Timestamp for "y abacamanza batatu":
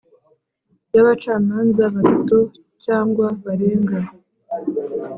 0.93-2.37